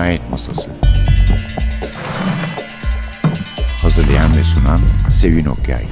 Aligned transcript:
Cinayet 0.00 0.30
Masası 0.30 0.70
Hazırlayan 3.82 4.36
ve 4.36 4.44
sunan 4.44 4.80
Sevin 5.12 5.44
Okyay 5.44 5.84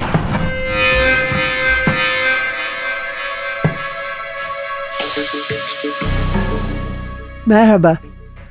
Merhaba, 7.45 7.97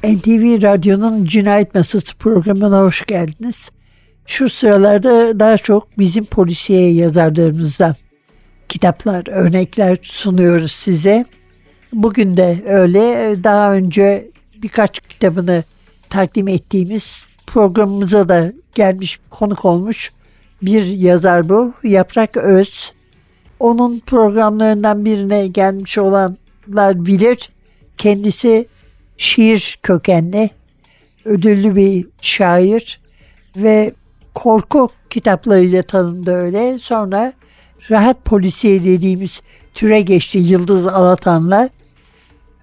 NTV 0.04 0.62
Radyo'nun 0.62 1.24
Cinayet 1.24 1.74
Masası 1.74 2.16
programına 2.16 2.80
hoş 2.80 3.06
geldiniz. 3.06 3.56
Şu 4.26 4.48
sıralarda 4.48 5.40
daha 5.40 5.56
çok 5.56 5.98
bizim 5.98 6.24
polisiye 6.24 6.92
yazarlarımızdan 6.92 7.96
kitaplar, 8.68 9.28
örnekler 9.28 9.98
sunuyoruz 10.02 10.72
size. 10.72 11.24
Bugün 11.92 12.36
de 12.36 12.64
öyle. 12.66 13.34
Daha 13.44 13.72
önce 13.72 14.30
birkaç 14.62 15.00
kitabını 15.00 15.64
takdim 16.10 16.48
ettiğimiz 16.48 17.26
programımıza 17.46 18.28
da 18.28 18.52
gelmiş 18.74 19.20
konuk 19.30 19.64
olmuş 19.64 20.12
bir 20.62 20.84
yazar 20.86 21.48
bu. 21.48 21.72
Yaprak 21.82 22.36
Öz. 22.36 22.92
Onun 23.60 23.98
programlarından 23.98 25.04
birine 25.04 25.46
gelmiş 25.46 25.98
olanlar 25.98 27.06
bilir. 27.06 27.50
Kendisi 27.98 28.66
şiir 29.16 29.78
kökenli, 29.82 30.50
ödüllü 31.24 31.76
bir 31.76 32.06
şair 32.22 33.00
ve 33.56 33.92
korku 34.34 34.88
kitaplarıyla 35.10 35.82
tanındı 35.82 36.34
öyle. 36.34 36.78
Sonra 36.78 37.32
rahat 37.90 38.24
polisiye 38.24 38.84
dediğimiz 38.84 39.40
türe 39.74 40.00
geçti 40.00 40.38
Yıldız 40.38 40.86
Alatan'la. 40.86 41.70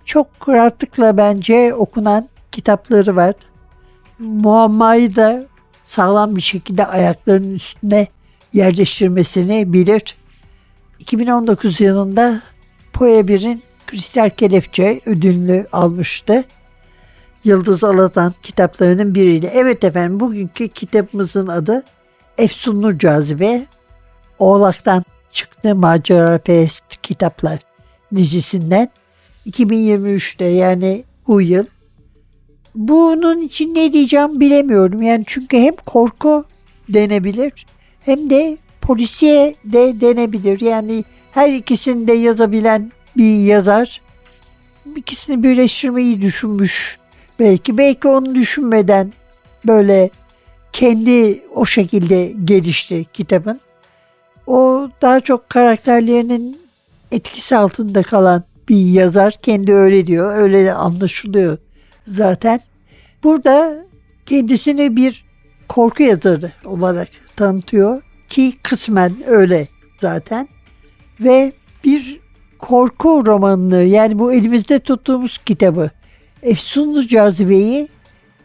Çok 0.06 0.50
rahatlıkla 0.50 1.18
bence 1.18 1.74
okunan 1.74 2.30
kitapları 2.52 3.16
var. 3.16 3.34
Muammayı 4.20 5.16
da 5.16 5.46
sağlam 5.84 6.36
bir 6.36 6.42
şekilde 6.42 6.86
ayaklarının 6.86 7.54
üstüne 7.54 8.08
yerleştirmesini 8.54 9.74
bilir. 9.74 10.16
2019 11.00 11.82
yılında 11.82 12.42
Poe 12.94 13.20
1'in 13.20 13.64
Kristal 13.88 14.30
Kelepçe 14.30 15.02
ödülünü 15.06 15.68
almıştı. 15.72 16.44
Yıldız 17.44 17.84
Alatan 17.84 18.34
kitaplarının 18.44 19.16
biriyle. 19.16 19.52
Evet 19.54 19.84
efendim 19.84 20.20
bugünkü 20.20 20.68
kitabımızın 20.68 21.48
adı 21.48 21.84
Efsunlu 22.38 22.98
Cazibe. 22.98 23.66
Oğlak'tan 24.40 25.04
çıktı 25.32 25.76
Macera 25.76 26.38
Perest 26.38 27.02
Kitaplar 27.04 27.60
dizisinden. 28.16 28.90
2023'te 29.46 30.46
yani 30.46 31.04
bu 31.28 31.42
yıl. 31.42 31.66
Bunun 32.76 33.42
için 33.42 33.76
ne 33.76 33.94
diyeceğim 33.94 34.40
bilemiyorum. 34.40 35.02
Yani 35.02 35.24
çünkü 35.28 35.58
hem 35.58 35.76
korku 35.76 36.46
denebilir 36.90 37.66
hem 38.02 38.30
de 38.30 38.58
polisiye 38.82 39.56
de 39.64 40.02
denebilir. 40.02 40.62
Yani 40.62 41.04
her 41.32 41.50
ikisini 41.50 42.08
de 42.08 42.14
yazabilen 42.14 42.92
bir 43.18 43.44
yazar 43.44 44.02
ikisini 44.96 45.44
birleştirmeyi 45.44 46.22
düşünmüş. 46.22 46.98
Belki 47.40 47.78
belki 47.78 48.08
onu 48.08 48.36
düşünmeden 48.36 49.14
böyle 49.68 50.10
kendi 50.74 51.42
o 51.56 51.66
şekilde 51.66 52.34
gelişti 52.46 53.06
kitabın. 53.14 53.60
O 54.48 54.90
daha 55.02 55.20
çok 55.20 55.50
karakterlerinin 55.50 56.62
etkisi 57.12 57.58
altında 57.58 58.04
kalan 58.04 58.44
bir 58.70 58.86
yazar. 58.86 59.34
Kendi 59.42 59.74
öyle 59.74 60.08
diyor. 60.08 60.36
Öyle 60.36 60.74
anlaşılıyor 60.74 61.58
zaten. 62.08 62.60
Burada 63.24 63.86
kendisini 64.26 64.96
bir 64.96 65.26
korku 65.68 66.04
yazarı 66.04 66.52
olarak 66.66 67.08
tanıtıyor 67.36 68.02
ki 68.30 68.54
kısmen 68.64 69.14
öyle 69.28 69.68
zaten. 70.02 70.48
Ve 71.20 71.54
bir 71.84 72.20
korku 72.60 73.26
romanını 73.26 73.84
yani 73.84 74.20
bu 74.20 74.34
elimizde 74.34 74.80
tuttuğumuz 74.80 75.38
kitabı 75.38 75.90
Efsunlu 76.44 77.08
Cazibe'yi 77.08 77.88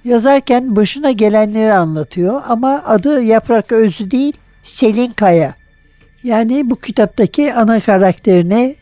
yazarken 0.05 0.77
başına 0.77 1.11
gelenleri 1.11 1.73
anlatıyor 1.73 2.43
ama 2.49 2.83
adı 2.87 3.23
Yaprak 3.23 3.73
Özü 3.73 4.11
değil 4.11 4.33
Selin 4.63 5.13
Kaya. 5.13 5.55
Yani 6.23 6.71
bu 6.71 6.77
kitaptaki 6.77 7.55
ana 7.55 7.81
karakterini 7.81 8.77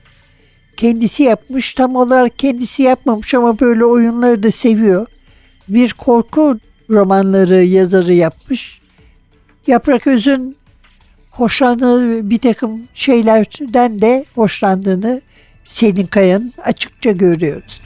kendisi 0.79 1.23
yapmış. 1.23 1.75
Tam 1.75 1.97
olarak 1.97 2.39
kendisi 2.39 2.83
yapmamış 2.83 3.35
ama 3.35 3.61
böyle 3.61 3.85
oyunları 3.85 4.43
da 4.43 4.51
seviyor. 4.51 5.07
Bir 5.69 5.93
korku 5.93 6.59
romanları 6.91 7.65
yazarı 7.65 8.15
yapmış. 8.15 8.81
Yaprak 9.67 10.07
Öz'ün 10.07 10.57
hoşlandığı 11.31 12.31
bir 12.31 12.39
takım 12.39 12.83
şeylerden 12.95 14.01
de 14.01 14.25
hoşlandığını 14.35 15.21
Selin 15.65 16.07
Kaya'nın 16.07 16.53
açıkça 16.65 17.13
görüyoruz. 17.13 17.81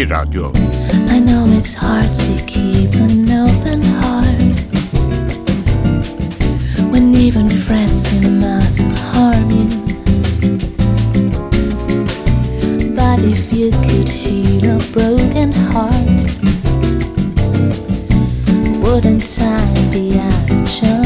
Radyo 0.00 0.50
I 1.10 1.18
know 1.18 1.44
it's 1.58 1.74
hard 1.74 2.08
to 2.14 2.44
keep 2.46 2.94
an 2.94 3.30
open 3.30 3.82
heart. 4.00 4.56
When 6.90 7.14
even 7.14 7.50
friends 7.50 8.04
seem 8.04 8.38
not 8.38 8.78
you 8.78 8.88
But 12.96 13.18
if 13.34 13.52
you 13.52 13.70
could 13.84 14.08
heal 14.08 14.76
a 14.76 14.80
broken 14.94 15.52
heart 15.52 16.28
Wouldn't 18.82 19.26
time 19.36 19.90
be 19.90 20.18
out 20.18 20.50
of 20.50 21.01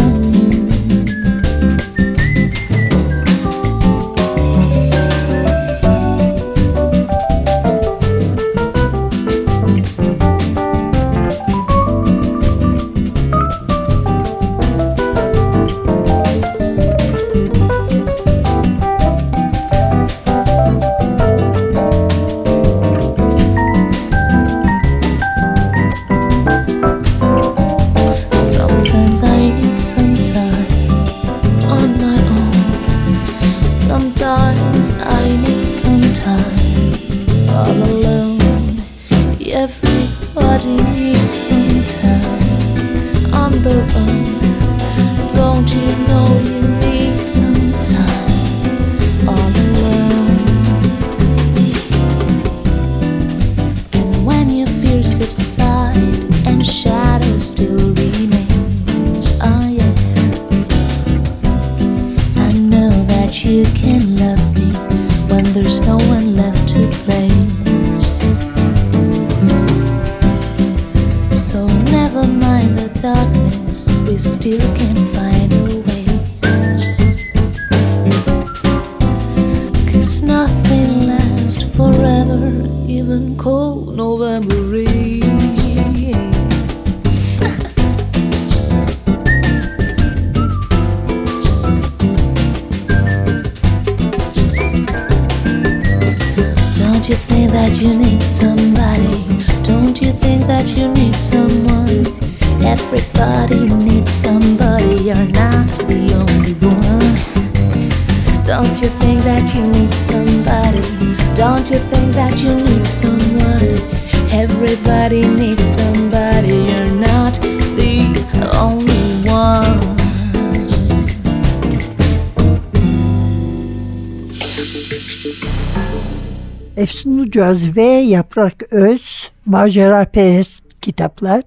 Efsunlu 126.86 127.30
Cazibe, 127.30 127.82
Yaprak 127.82 128.72
Öz, 128.72 129.30
Macera 129.46 130.04
Perest 130.04 130.62
kitaplar 130.80 131.42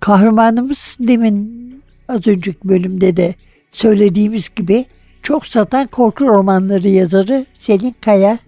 Kahramanımız 0.00 0.78
demin 1.00 1.82
az 2.08 2.26
önceki 2.26 2.68
bölümde 2.68 3.16
de 3.16 3.34
söylediğimiz 3.72 4.48
gibi 4.56 4.84
çok 5.22 5.46
satan 5.46 5.86
korku 5.86 6.26
romanları 6.26 6.88
yazarı 6.88 7.46
Selin 7.54 7.94
Kaya. 8.00 8.38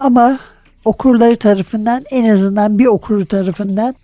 Ama 0.00 0.40
okurları 0.84 1.36
tarafından 1.36 2.04
en 2.10 2.30
azından 2.30 2.78
bir 2.78 2.86
okuru 2.86 3.26
tarafından 3.26 3.94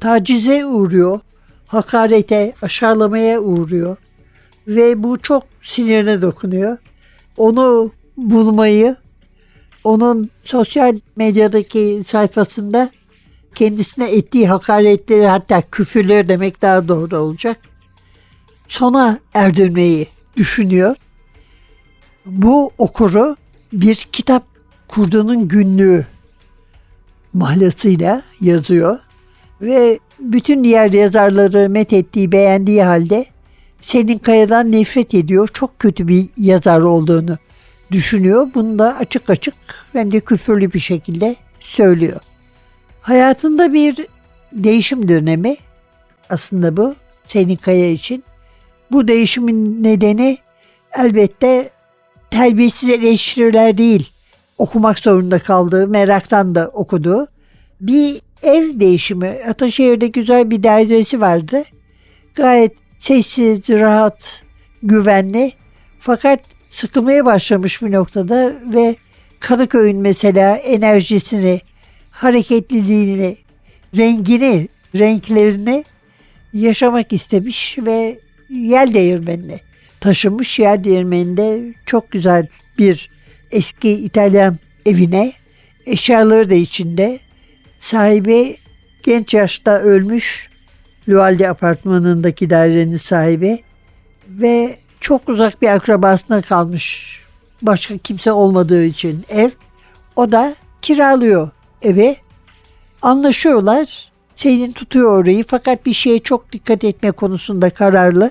tacize 0.00 0.66
uğruyor, 0.66 1.20
hakarete, 1.66 2.52
aşağılamaya 2.62 3.40
uğruyor 3.40 3.96
ve 4.66 5.02
bu 5.02 5.18
çok 5.18 5.42
sinirine 5.62 6.22
dokunuyor. 6.22 6.76
Onu 7.36 7.92
bulmayı, 8.16 8.96
onun 9.84 10.30
sosyal 10.44 11.00
medyadaki 11.16 12.02
sayfasında 12.06 12.90
kendisine 13.54 14.10
ettiği 14.10 14.48
hakaretleri 14.48 15.26
hatta 15.26 15.62
küfürleri 15.70 16.28
demek 16.28 16.62
daha 16.62 16.88
doğru 16.88 17.18
olacak. 17.18 17.56
Sona 18.68 19.18
erdirmeyi 19.34 20.06
düşünüyor. 20.36 20.96
Bu 22.26 22.70
okuru 22.78 23.36
bir 23.72 23.94
kitap 23.94 24.44
kurduğunun 24.88 25.48
günlüğü 25.48 26.06
mahlasıyla 27.32 28.22
yazıyor 28.40 28.98
ve 29.60 29.98
bütün 30.20 30.64
diğer 30.64 30.92
yazarları 30.92 31.68
met 31.70 31.92
ettiği, 31.92 32.32
beğendiği 32.32 32.84
halde 32.84 33.26
Senin 33.80 34.18
Kaya'dan 34.18 34.72
nefret 34.72 35.14
ediyor. 35.14 35.48
Çok 35.54 35.78
kötü 35.78 36.08
bir 36.08 36.26
yazar 36.36 36.80
olduğunu 36.80 37.38
düşünüyor. 37.92 38.48
Bunu 38.54 38.78
da 38.78 38.96
açık 38.96 39.30
açık 39.30 39.54
hem 39.92 40.12
de 40.12 40.20
küfürlü 40.20 40.72
bir 40.72 40.80
şekilde 40.80 41.36
söylüyor. 41.60 42.20
Hayatında 43.00 43.72
bir 43.72 44.06
değişim 44.52 45.08
dönemi 45.08 45.56
aslında 46.30 46.76
bu 46.76 46.94
Selin 47.26 47.56
Kaya 47.56 47.90
için. 47.90 48.24
Bu 48.90 49.08
değişimin 49.08 49.84
nedeni 49.84 50.38
elbette 50.98 51.70
terbiyesiz 52.30 52.90
eleştiriler 52.90 53.78
değil. 53.78 54.10
Okumak 54.58 54.98
zorunda 54.98 55.38
kaldığı, 55.38 55.88
meraktan 55.88 56.54
da 56.54 56.68
okuduğu 56.68 57.26
bir 57.80 58.20
ev 58.42 58.80
değişimi. 58.80 59.40
Ataşehir'de 59.48 60.06
güzel 60.06 60.50
bir 60.50 60.62
dairesi 60.62 61.20
vardı. 61.20 61.64
Gayet 62.34 62.72
sessiz, 62.98 63.68
rahat, 63.68 64.42
güvenli. 64.82 65.52
Fakat 66.00 66.40
sıkılmaya 66.70 67.24
başlamış 67.24 67.82
bir 67.82 67.92
noktada 67.92 68.54
ve 68.74 68.96
Kadıköy'ün 69.40 69.98
mesela 69.98 70.56
enerjisini, 70.56 71.60
hareketliliğini, 72.10 73.36
rengini, 73.96 74.68
renklerini 74.94 75.84
yaşamak 76.52 77.12
istemiş 77.12 77.78
ve 77.78 78.20
yel 78.50 78.94
değirmenine 78.94 79.60
taşımış. 80.00 80.58
Yel 80.58 80.84
değirmeninde 80.84 81.74
çok 81.86 82.10
güzel 82.10 82.46
bir 82.78 83.10
eski 83.50 83.90
İtalyan 83.90 84.58
evine 84.86 85.32
eşyaları 85.86 86.50
da 86.50 86.54
içinde. 86.54 87.18
Sahibi 87.78 88.56
genç 89.02 89.34
yaşta 89.34 89.80
ölmüş. 89.80 90.48
Lualdi 91.08 91.48
apartmanındaki 91.48 92.50
dairenin 92.50 92.96
sahibi 92.96 93.62
ve 94.28 94.78
çok 95.08 95.28
uzak 95.28 95.62
bir 95.62 95.68
akrabasına 95.68 96.42
kalmış. 96.42 97.18
Başka 97.62 97.98
kimse 97.98 98.32
olmadığı 98.32 98.84
için 98.84 99.24
ev. 99.28 99.50
O 100.16 100.32
da 100.32 100.54
kiralıyor 100.82 101.50
evi. 101.82 102.16
Anlaşıyorlar. 103.02 104.12
Selin 104.34 104.72
tutuyor 104.72 105.22
orayı 105.22 105.44
fakat 105.44 105.86
bir 105.86 105.94
şeye 105.94 106.18
çok 106.18 106.52
dikkat 106.52 106.84
etme 106.84 107.10
konusunda 107.10 107.70
kararlı. 107.70 108.30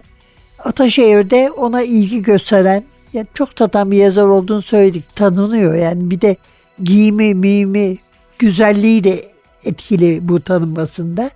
Ataşehir'de 0.59 1.51
ona 1.51 1.81
ilgi 1.81 2.23
gösteren, 2.23 2.83
yani 3.13 3.27
çok 3.33 3.55
tatan 3.55 3.91
bir 3.91 3.97
yazar 3.97 4.25
olduğunu 4.25 4.61
söyledik. 4.61 5.15
Tanınıyor 5.15 5.75
yani 5.75 6.11
bir 6.11 6.21
de 6.21 6.35
giyimi, 6.83 7.33
mimi, 7.33 7.97
güzelliği 8.39 9.03
de 9.03 9.31
etkili 9.65 10.27
bu 10.27 10.41
tanınmasında. 10.41 11.29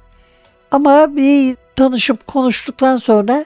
Ama 0.71 1.15
bir 1.15 1.55
tanışıp 1.75 2.27
konuştuktan 2.27 2.98
sonra 2.98 3.45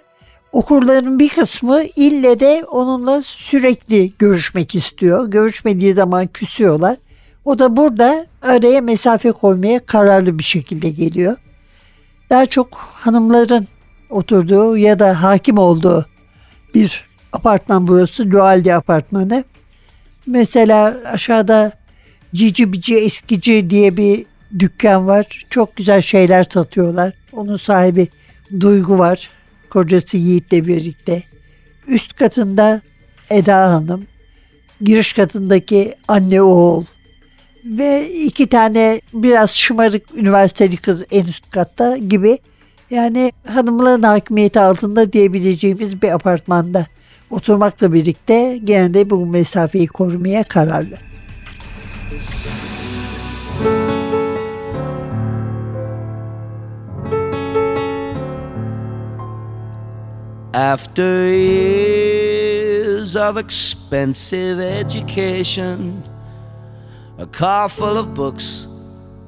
okurların 0.56 1.20
bir 1.20 1.30
kısmı 1.30 1.84
ille 1.96 2.40
de 2.40 2.66
onunla 2.72 3.22
sürekli 3.22 4.14
görüşmek 4.20 4.76
istiyor. 4.76 5.28
Görüşmediği 5.28 5.94
zaman 5.94 6.28
küsüyorlar. 6.28 6.98
O 7.46 7.60
da 7.60 7.78
burada 7.78 8.26
araya 8.42 8.82
mesafe 8.82 9.32
koymaya 9.32 9.86
kararlı 9.86 10.40
bir 10.40 10.44
şekilde 10.44 10.90
geliyor. 10.90 11.38
Daha 12.30 12.46
çok 12.46 12.76
hanımların 12.76 13.68
oturduğu 14.10 14.78
ya 14.78 15.00
da 15.00 15.24
hakim 15.24 15.58
olduğu 15.58 16.06
bir 16.74 17.06
apartman 17.34 17.88
burası. 17.88 18.32
Lualdi 18.32 18.76
apartmanı. 18.76 19.44
Mesela 20.26 20.98
aşağıda 21.06 21.72
Cici 22.36 22.74
Bici 22.74 22.98
Eskici 22.98 23.70
diye 23.70 23.98
bir 23.98 24.26
dükkan 24.60 25.08
var. 25.08 25.46
Çok 25.50 25.76
güzel 25.76 26.02
şeyler 26.02 26.44
satıyorlar. 26.54 27.14
Onun 27.32 27.58
sahibi 27.58 28.08
Duygu 28.60 29.00
var. 29.00 29.30
Kocası 29.76 30.18
Yiğit'le 30.18 30.52
birlikte. 30.52 31.24
Üst 31.88 32.16
katında 32.16 32.82
Eda 33.30 33.74
Hanım. 33.74 34.06
Giriş 34.82 35.14
katındaki 35.14 35.96
anne 36.08 36.42
oğul 36.42 36.86
ve 37.66 38.10
iki 38.12 38.48
tane 38.48 39.02
biraz 39.14 39.52
şımarık 39.52 40.04
üniversiteli 40.16 40.78
kız 40.78 41.04
en 41.12 41.26
üst 41.26 41.50
katta 41.52 41.98
gibi 41.98 42.40
yani 42.90 43.32
hanımların 43.48 44.04
hakimiyeti 44.04 44.60
altında 44.60 45.14
diyebileceğimiz 45.14 46.02
bir 46.02 46.12
apartmanda 46.12 46.86
oturmakla 47.30 47.94
birlikte 47.94 48.60
gene 48.64 48.94
de 48.94 49.10
bu 49.10 49.26
mesafeyi 49.26 49.88
korumaya 49.88 50.44
kararlı. 50.44 50.98
After 60.56 61.28
years 61.28 63.18
of 63.18 63.36
expensive 63.36 64.62
education 64.62 66.02
a 67.18 67.26
car 67.26 67.68
full 67.68 67.98
of 67.98 68.14
books 68.14 68.66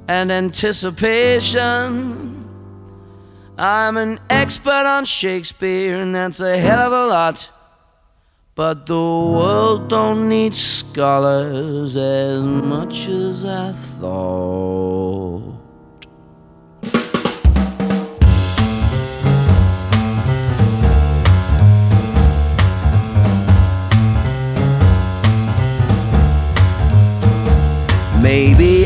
and 0.08 0.32
anticipation. 0.32 2.48
I'm 3.58 3.98
an 3.98 4.22
expert 4.30 4.86
on 4.86 5.04
Shakespeare, 5.04 6.00
and 6.00 6.16
that's 6.16 6.40
a 6.40 6.58
hell 6.58 6.88
of 6.88 6.94
a 6.94 7.08
lot. 7.08 7.50
But 8.56 8.86
the 8.86 8.96
world 8.96 9.90
don't 9.90 10.30
need 10.30 10.56
scholars 10.56 11.98
as 11.98 12.42
much 12.42 13.06
as 13.08 13.44
I 13.44 13.74
thought. 13.74 15.47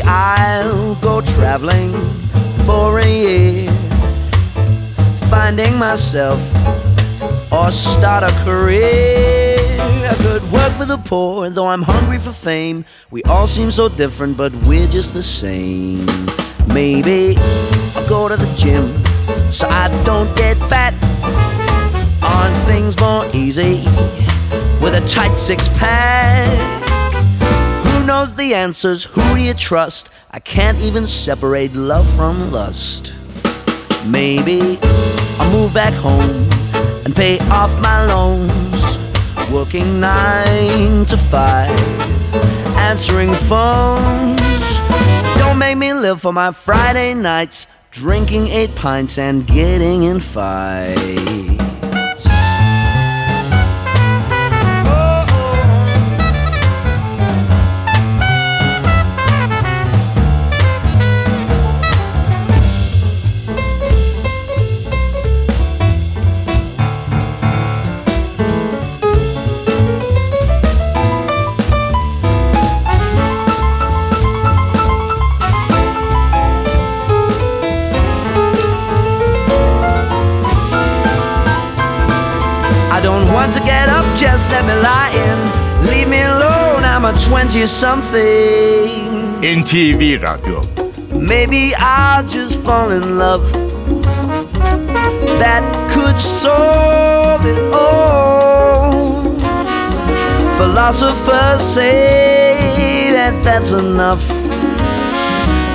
I'll 0.04 0.94
go 0.96 1.20
traveling 1.20 1.92
for 2.66 2.98
a 2.98 3.06
year 3.06 3.68
finding 5.32 5.78
myself 5.78 6.38
or 7.50 7.70
start 7.70 8.22
a 8.22 8.32
career. 8.44 9.56
I 9.80 10.14
could 10.18 10.42
work 10.52 10.72
for 10.74 10.84
the 10.84 10.98
poor, 10.98 11.48
though 11.48 11.68
I'm 11.68 11.82
hungry 11.82 12.18
for 12.18 12.32
fame. 12.32 12.84
We 13.10 13.22
all 13.24 13.46
seem 13.46 13.70
so 13.70 13.88
different, 13.88 14.36
but 14.36 14.52
we're 14.66 14.88
just 14.88 15.14
the 15.14 15.22
same. 15.22 16.04
Maybe 16.68 17.36
I'll 17.96 18.08
go 18.08 18.28
to 18.28 18.36
the 18.36 18.52
gym 18.56 18.92
so 19.50 19.68
I 19.68 19.88
don't 20.04 20.34
get 20.36 20.58
fat 20.68 20.92
on 22.22 22.52
things 22.66 22.98
more 23.00 23.26
easy 23.34 23.84
with 24.82 24.94
a 24.94 25.02
tight 25.08 25.36
six 25.36 25.68
pack. 25.68 26.81
Who 28.02 28.08
knows 28.08 28.34
the 28.34 28.52
answers? 28.52 29.04
Who 29.04 29.22
do 29.36 29.40
you 29.40 29.54
trust? 29.54 30.10
I 30.32 30.40
can't 30.40 30.76
even 30.80 31.06
separate 31.06 31.72
love 31.72 32.04
from 32.16 32.50
lust. 32.50 33.12
Maybe 34.04 34.80
I'll 35.38 35.52
move 35.52 35.72
back 35.72 35.94
home 35.94 36.50
and 37.04 37.14
pay 37.14 37.38
off 37.48 37.70
my 37.80 38.04
loans. 38.06 38.98
Working 39.52 40.00
nine 40.00 41.06
to 41.06 41.16
five, 41.16 41.78
answering 42.76 43.34
phones. 43.34 44.78
Don't 45.38 45.58
make 45.58 45.78
me 45.78 45.94
live 45.94 46.20
for 46.20 46.32
my 46.32 46.50
Friday 46.50 47.14
nights, 47.14 47.68
drinking 47.92 48.48
eight 48.48 48.74
pints 48.74 49.16
and 49.16 49.46
getting 49.46 50.02
in 50.02 50.18
fights. 50.18 51.51
Just 84.16 84.50
let 84.50 84.64
me 84.66 84.74
lie 84.82 85.10
in. 85.26 85.86
Leave 85.86 86.08
me 86.08 86.22
alone, 86.22 86.84
I'm 86.84 87.04
a 87.04 87.12
20 87.12 87.66
something. 87.66 88.20
NTV 89.42 90.18
Radyo 90.18 90.60
Maybe 91.20 91.74
I'll 91.76 92.26
just 92.26 92.60
fall 92.60 92.90
in 92.90 93.18
love. 93.18 93.52
That 95.38 95.62
could 95.92 96.20
solve 96.20 97.44
it 97.44 97.74
all. 97.74 99.22
Philosophers 100.56 101.62
say 101.62 103.10
that 103.12 103.42
that's 103.42 103.72
enough. 103.72 104.26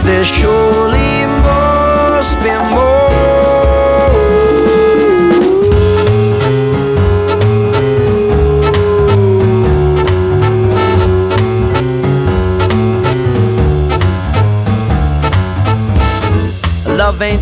There's 0.03 0.27
surely 0.27 1.06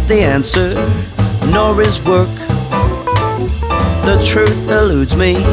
the 0.07 0.21
answer, 0.21 0.74
nor 1.51 1.81
is 1.81 2.03
work. 2.03 2.29
The 4.05 4.21
truth 4.25 4.69
eludes 4.69 5.15
me, 5.15 5.43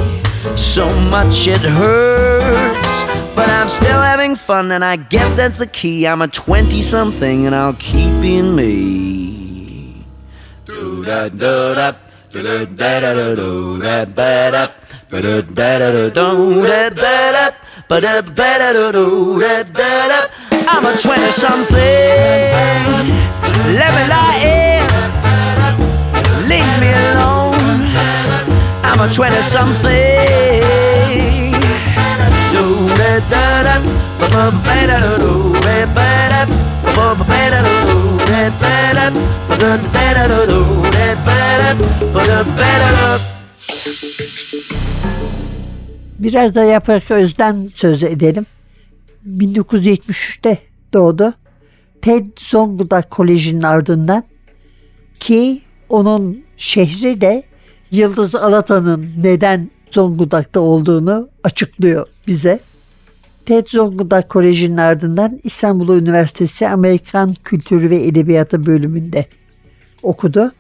so 0.57 0.89
much 1.09 1.47
it 1.47 1.61
hurts. 1.61 3.35
But 3.35 3.49
I'm 3.49 3.69
still 3.69 4.01
having 4.01 4.37
fun, 4.37 4.73
and 4.73 4.85
I 4.85 4.97
guess 4.97 5.37
that's 5.37 5.59
the 5.59 5.67
key. 5.67 6.07
I'm 6.07 6.21
a 6.21 6.29
20 6.29 6.83
something, 6.83 7.47
and 7.47 7.55
I'll 7.55 7.75
keep 7.75 8.11
being 8.21 8.55
me. 8.55 10.05
Do 10.67 11.05
da 11.05 11.29
da 11.29 11.75
da. 11.75 11.93
da 12.33 12.41
da 12.43 12.65
da 12.65 13.15
da 13.15 13.35
do 13.35 13.79
da 13.79 14.05
ba 14.07 14.51
da 14.51 14.67
ba 15.11 15.21
da 15.21 15.43
da 15.43 15.79
da 15.79 15.91
da 15.93 16.09
do 16.09 16.63
da 16.65 16.89
ba 16.91 17.21
da 17.35 17.51
ba 17.89 18.01
da 18.01 18.21
da 18.23 18.73
da 18.73 18.93
do 18.93 19.39
da 19.39 19.63
da 19.63 20.09
da. 20.09 20.21
I'm 20.75 20.87
a 20.87 20.97
20 20.97 21.31
something. 21.31 21.77
Let 23.79 23.91
me 23.97 24.05
lie 24.09 24.39
in. 24.57 24.83
Leave 26.49 26.81
me 26.81 26.91
alone. 27.13 27.93
I'm 28.83 29.01
a 29.01 29.09
20 29.13 29.43
something. 29.43 30.73
Biraz 46.19 46.55
da 46.55 46.63
Yaprak 46.63 47.11
Öz'den 47.11 47.71
söz 47.77 48.03
edelim. 48.03 48.47
1973'te 49.29 50.59
doğdu. 50.93 51.35
Ted 52.03 52.27
Zonguldak 52.37 53.11
Koleji'nin 53.11 53.63
ardından 53.63 54.25
ki 55.21 55.63
onun 55.89 56.45
şehri 56.57 57.21
de 57.21 57.43
Yıldız 57.91 58.35
Alatan'ın 58.35 59.11
neden 59.23 59.71
Zonguldak'ta 59.91 60.61
olduğunu 60.61 61.29
açıklıyor 61.45 62.07
bize. 62.27 62.61
Ted 63.47 63.67
Zonguldak 63.67 64.29
Koleji'nin 64.29 64.77
ardından 64.77 65.41
İstanbul 65.45 65.99
Üniversitesi 65.99 66.69
Amerikan 66.69 67.35
Kültürü 67.45 67.91
ve 67.91 68.07
Edebiyatı 68.07 68.67
bölümünde 68.67 69.27
okudu. 70.03 70.53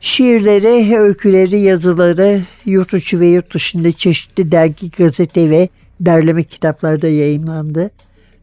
Şiirleri, 0.00 0.98
öyküleri, 0.98 1.60
yazıları 1.60 2.42
yurt 2.64 2.94
içi 2.94 3.20
ve 3.20 3.26
yurt 3.26 3.54
dışında 3.54 3.92
çeşitli 3.92 4.52
dergi, 4.52 4.90
gazete 4.90 5.50
ve 5.50 5.68
derleme 6.00 6.44
kitaplarda 6.44 7.08
yayınlandı. 7.08 7.90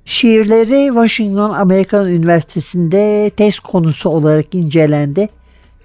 Şiirleri 0.06 0.88
Washington 0.88 1.50
Amerikan 1.50 2.08
Üniversitesi'nde 2.08 3.32
tez 3.38 3.60
konusu 3.60 4.10
olarak 4.10 4.56
incelendi 4.56 5.29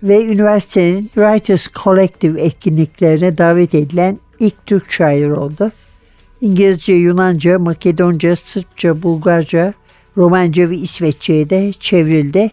ve 0.02 0.25
üniversitenin 0.26 1.02
Writers 1.14 1.68
Collective 1.85 2.42
etkinliklerine 2.42 3.38
davet 3.38 3.75
edilen 3.75 4.18
ilk 4.40 4.66
Türk 4.66 4.92
şair 4.92 5.28
oldu. 5.28 5.73
İngilizce, 6.40 6.92
Yunanca, 6.92 7.59
Makedonca, 7.59 8.37
Sırpça, 8.37 9.02
Bulgarca, 9.02 9.75
Romanca 10.16 10.71
ve 10.71 10.76
İsveççe'ye 10.76 11.50
de 11.50 11.73
çevrildi. 11.73 12.50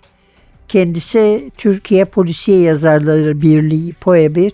Kendisi 0.67 1.51
Türkiye 1.57 2.05
Polisiye 2.05 2.59
Yazarları 2.59 3.41
Birliği 3.41 3.93
POEBİR 3.93 4.53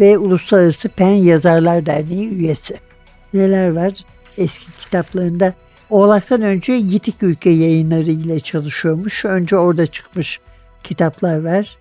ve 0.00 0.18
Uluslararası 0.18 0.88
Pen 0.88 1.14
Yazarlar 1.14 1.86
Derneği 1.86 2.28
üyesi. 2.28 2.85
Neler 3.36 3.72
var 3.72 3.92
eski 4.38 4.66
kitaplarında? 4.80 5.54
Oğlak'tan 5.90 6.42
önce 6.42 6.72
Yitik 6.72 7.22
Ülke 7.22 7.50
yayınları 7.50 8.10
ile 8.10 8.40
çalışıyormuş. 8.40 9.24
Önce 9.24 9.56
orada 9.56 9.86
çıkmış 9.86 10.40
kitaplar 10.84 11.44
var. 11.44 11.76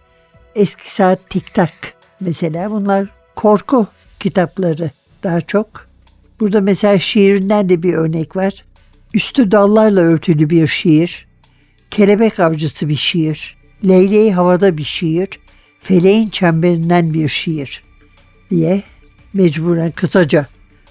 Eski 0.56 0.92
Saat 0.92 1.30
Tik 1.30 1.54
Tak 1.54 1.72
mesela 2.20 2.72
bunlar 2.72 3.08
korku 3.36 3.88
kitapları 4.20 4.90
daha 5.24 5.42
çok. 5.42 5.88
Burada 6.40 6.62
mesela 6.62 7.00
şiirinden 7.00 7.70
de 7.70 7.84
bir 7.84 7.94
örnek 7.94 8.36
var. 8.36 8.66
Üstü 9.14 9.52
dallarla 9.52 10.02
örtülü 10.02 10.50
bir 10.50 10.68
şiir. 10.68 11.28
Kelebek 11.92 12.40
avcısı 12.40 12.90
bir 12.90 12.96
şiir. 12.96 13.58
Leyleği 13.88 14.34
havada 14.34 14.78
bir 14.78 14.84
şiir. 14.84 15.30
Feleğin 15.80 16.30
çemberinden 16.30 17.14
bir 17.14 17.30
şiir 17.30 17.84
diye 18.52 18.84
mecburen 19.34 19.92
kısaca 19.92 20.48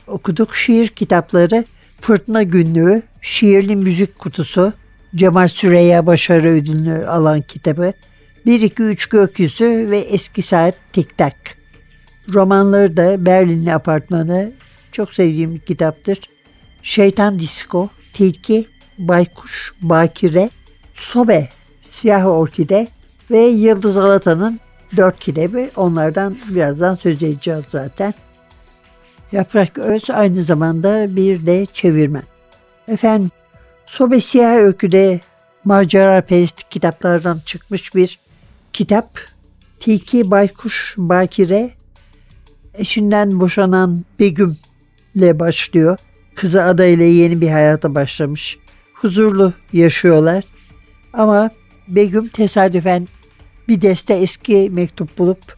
okuduk. 0.06 0.54
Şiir 0.54 0.88
kitapları 0.88 1.64
Fırtına 2.00 2.42
Günlüğü, 2.42 3.02
Şiirli 3.22 3.76
Müzik 3.76 4.18
Kutusu, 4.18 4.72
Cemal 5.14 5.48
Süreyya 5.48 6.06
Başarı 6.06 6.50
Ödülünü 6.50 7.06
alan 7.06 7.42
kitabı, 7.42 7.92
1-2-3 8.46 9.10
Gökyüzü 9.10 9.90
ve 9.90 9.98
Eski 9.98 10.42
Saat 10.42 10.74
Tik 10.92 11.18
Tak. 11.18 11.36
Romanları 12.32 12.96
da 12.96 13.26
Berlinli 13.26 13.74
Apartmanı, 13.74 14.52
çok 14.92 15.14
sevdiğim 15.14 15.54
bir 15.54 15.60
kitaptır. 15.60 16.18
Şeytan 16.82 17.38
Disko, 17.38 17.88
Tilki, 18.12 18.66
Baykuş, 18.98 19.74
Bakire, 19.80 20.50
Sobe, 20.94 21.48
Siyah 21.90 22.26
Orkide 22.26 22.88
ve 23.30 23.40
Yıldız 23.40 23.96
Alata'nın 23.96 24.60
dört 24.96 25.20
kitabı. 25.20 25.70
Onlardan 25.76 26.38
birazdan 26.48 26.94
söz 26.94 27.22
edeceğiz 27.22 27.64
zaten. 27.68 28.14
Yaprak 29.34 29.78
Öz 29.78 30.10
aynı 30.10 30.42
zamanda 30.42 31.16
bir 31.16 31.46
de 31.46 31.66
çevirmen. 31.66 32.22
Efendim, 32.88 33.30
Sobe 33.86 34.20
Siyah 34.20 34.56
Öykü'de 34.56 35.20
macera 35.64 36.20
perest 36.20 36.68
kitaplardan 36.68 37.38
çıkmış 37.46 37.94
bir 37.94 38.18
kitap. 38.72 39.20
Tilki 39.80 40.30
Baykuş 40.30 40.94
Bakire 40.96 41.70
eşinden 42.74 43.40
boşanan 43.40 44.04
Begüm 44.20 44.56
ile 45.14 45.40
başlıyor. 45.40 45.98
Kızı 46.34 46.62
Ada 46.62 46.84
ile 46.84 47.04
yeni 47.04 47.40
bir 47.40 47.48
hayata 47.48 47.94
başlamış. 47.94 48.58
Huzurlu 48.94 49.52
yaşıyorlar. 49.72 50.44
Ama 51.12 51.50
Begüm 51.88 52.28
tesadüfen 52.28 53.08
bir 53.68 53.82
deste 53.82 54.14
eski 54.14 54.70
mektup 54.72 55.18
bulup 55.18 55.56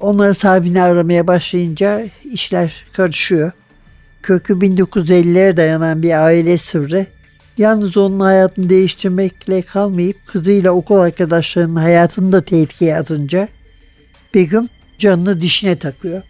onların 0.00 0.32
sahibini 0.32 0.82
aramaya 0.82 1.26
başlayınca 1.26 2.04
işler 2.32 2.84
karışıyor. 2.92 3.52
Kökü 4.22 4.52
1950'lere 4.52 5.56
dayanan 5.56 6.02
bir 6.02 6.24
aile 6.24 6.58
sırrı. 6.58 7.06
Yalnız 7.58 7.96
onun 7.96 8.20
hayatını 8.20 8.70
değiştirmekle 8.70 9.62
kalmayıp 9.62 10.16
kızıyla 10.26 10.70
okul 10.70 10.96
arkadaşlarının 10.96 11.76
hayatını 11.76 12.32
da 12.32 12.44
tehlikeye 12.44 12.96
atınca 12.96 13.48
Begüm 14.34 14.68
canını 14.98 15.40
dişine 15.40 15.76
takıyor. 15.76 16.22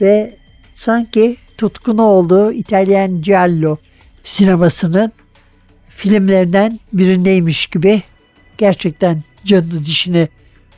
Ve 0.00 0.36
sanki 0.74 1.36
tutkunu 1.58 2.02
olduğu 2.02 2.52
İtalyan 2.52 3.22
Giallo 3.22 3.76
sinemasının 4.24 5.12
filmlerinden 5.88 6.80
birindeymiş 6.92 7.66
gibi 7.66 8.02
gerçekten 8.58 9.22
canını 9.44 9.84
dişine 9.84 10.28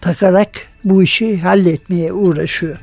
takarak 0.00 0.50
bu 0.84 1.02
işi 1.02 1.38
halletmeye 1.38 2.12
uğraşıyor. 2.12 2.76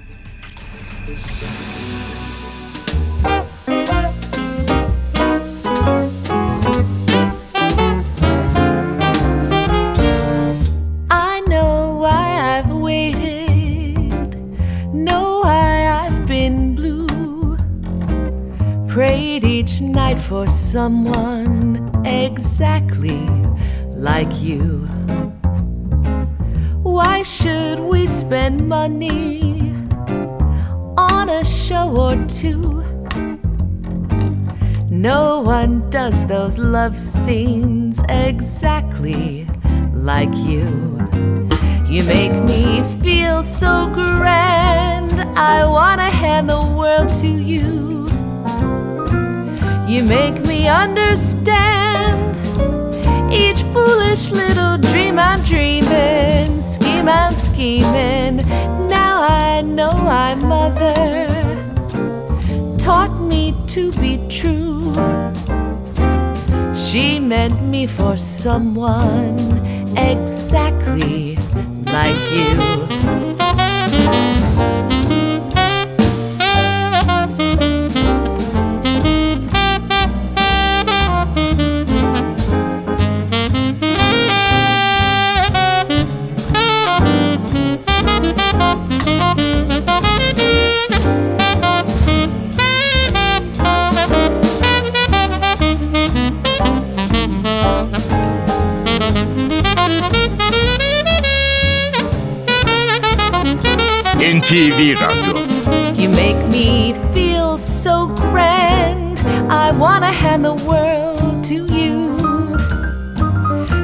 prayed 18.98 19.44
each 19.44 19.80
night 19.80 20.18
for 20.18 20.48
someone 20.48 22.04
exactly 22.04 23.22
like 23.94 24.42
you. 24.42 24.88
Should 27.28 27.80
we 27.80 28.08
spend 28.08 28.70
money 28.70 29.60
on 30.98 31.28
a 31.28 31.44
show 31.44 31.94
or 31.94 32.16
two? 32.26 32.82
No 34.90 35.42
one 35.42 35.90
does 35.90 36.26
those 36.28 36.58
love 36.58 36.98
scenes 36.98 38.02
exactly 38.08 39.46
like 39.92 40.34
you. 40.38 40.98
You 41.86 42.04
make 42.06 42.32
me 42.46 42.82
feel 43.04 43.44
so 43.44 43.92
grand. 43.94 45.12
I 45.38 45.66
wanna 45.66 46.10
hand 46.10 46.50
the 46.50 46.62
world 46.80 47.10
to 47.22 47.28
you. 47.28 48.08
You 49.86 50.04
make 50.04 50.40
me 50.46 50.70
understand 50.70 52.38
each 53.32 53.62
foolish 53.74 54.32
little 54.32 54.78
dream 54.78 55.17
meant 67.28 67.62
me 67.64 67.86
for 67.86 68.16
someone 68.16 69.38
exactly 69.98 71.36
like 71.84 72.16
you. 72.32 72.88
NTV 104.48 104.96
Radyo 104.96 106.00
You 106.00 106.08
make 106.08 106.40
me 106.48 106.94
feel 107.14 107.58
so 107.58 108.08
grand. 108.16 109.20
I 109.52 109.74
wanna 109.74 110.10
hand 110.10 110.46
the 110.46 110.56
world 110.70 111.44
to 111.50 111.66
you. 111.76 112.16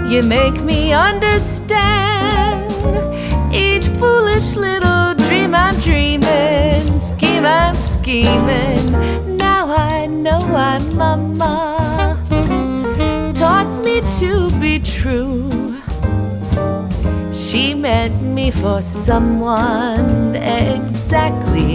You 0.09 0.23
make 0.23 0.61
me 0.63 0.93
understand 0.93 2.71
each 3.53 3.87
foolish 3.99 4.55
little 4.55 5.15
dream 5.27 5.53
I'm 5.53 5.77
dreaming, 5.79 6.97
scheme 6.97 7.45
I'm 7.45 7.75
scheming. 7.75 9.35
Now 9.35 9.67
I 9.67 10.05
know 10.05 10.39
I'm 10.39 10.95
mama. 10.95 12.17
Taught 13.35 13.67
me 13.83 13.99
to 14.19 14.49
be 14.61 14.79
true. 14.79 15.52
Meant 17.83 18.21
me 18.21 18.49
for 18.49 18.81
someone 18.81 20.35
exactly 20.37 21.73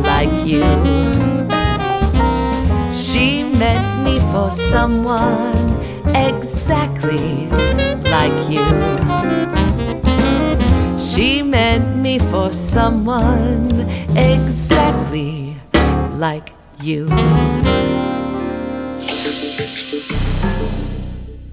like 0.00 0.46
you. 0.46 0.64
She 2.90 3.44
meant 3.44 4.02
me 4.02 4.16
for 4.32 4.50
someone 4.50 5.68
exactly 6.16 7.48
like 8.14 8.48
you. 8.48 8.66
She 10.98 11.42
meant 11.42 11.96
me 11.96 12.18
for 12.18 12.50
someone 12.50 13.68
exactly 14.16 15.54
like 16.16 16.50
you. 16.82 17.10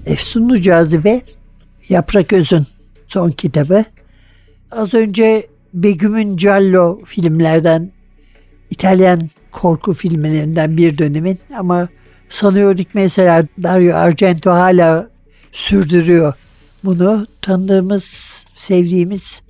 Efsunlu 0.06 0.62
Cazibe 0.62 1.22
Yaprak 1.88 2.32
Öz'ün 2.32 2.73
son 3.14 3.30
kitabı. 3.30 3.84
Az 4.70 4.94
önce 4.94 5.46
Begüm'ün 5.74 6.36
Giallo 6.36 7.00
filmlerden 7.04 7.92
İtalyan 8.70 9.30
korku 9.50 9.92
filmlerinden 9.92 10.76
bir 10.76 10.98
dönemin 10.98 11.38
ama 11.56 11.88
sanıyorum 12.28 12.84
mesela 12.94 13.46
Dario 13.62 13.96
Argento 13.96 14.50
hala 14.50 15.10
sürdürüyor 15.52 16.34
bunu. 16.84 17.26
Tanıdığımız, 17.42 18.04
sevdiğimiz 18.56 19.42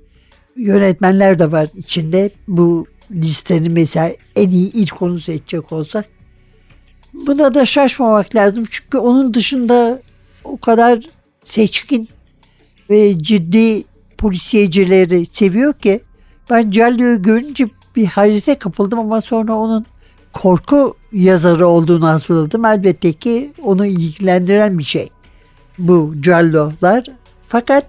yönetmenler 0.55 1.39
de 1.39 1.51
var 1.51 1.69
içinde. 1.75 2.29
Bu 2.47 2.87
listenin 3.11 3.71
mesela 3.71 4.11
en 4.35 4.49
iyi 4.49 4.73
ilk 4.73 5.01
onu 5.01 5.19
seçecek 5.19 5.71
olsak. 5.71 6.05
Buna 7.13 7.53
da 7.53 7.65
şaşmamak 7.65 8.35
lazım 8.35 8.65
çünkü 8.71 8.97
onun 8.97 9.33
dışında 9.33 10.01
o 10.43 10.57
kadar 10.57 10.99
seçkin 11.45 12.09
ve 12.89 13.23
ciddi 13.23 13.83
polisiyecileri 14.17 15.25
seviyor 15.25 15.73
ki 15.73 16.01
ben 16.49 16.71
Giallo'yu 16.71 17.21
görünce 17.21 17.69
bir 17.95 18.05
hayrete 18.05 18.55
kapıldım 18.55 18.99
ama 18.99 19.21
sonra 19.21 19.53
onun 19.53 19.85
korku 20.33 20.95
yazarı 21.11 21.67
olduğunu 21.67 22.07
hatırladım. 22.07 22.65
Elbette 22.65 23.13
ki 23.13 23.53
onu 23.63 23.85
ilgilendiren 23.85 24.79
bir 24.79 24.83
şey 24.83 25.09
bu 25.77 26.13
Giallo'lar. 26.21 27.05
Fakat 27.47 27.85